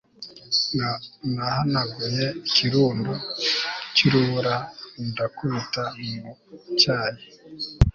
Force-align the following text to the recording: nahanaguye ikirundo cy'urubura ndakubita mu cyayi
nahanaguye 1.33 2.23
ikirundo 2.47 3.13
cy'urubura 3.95 4.55
ndakubita 5.09 5.83
mu 6.19 6.31
cyayi 6.79 7.23